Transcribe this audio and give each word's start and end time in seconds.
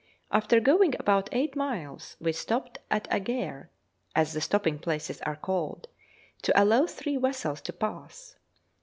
After 0.31 0.59
going 0.59 0.95
about 0.97 1.29
eight 1.31 1.55
miles 1.55 2.17
we 2.19 2.31
stopped 2.33 2.79
at 2.89 3.07
a 3.11 3.19
gare 3.19 3.69
(as 4.15 4.33
the 4.33 4.41
stopping 4.41 4.79
places 4.79 5.21
are 5.21 5.35
called) 5.35 5.89
to 6.41 6.59
allow 6.59 6.87
three 6.87 7.17
vessels 7.17 7.61
to 7.61 7.73
pass. 7.73 8.35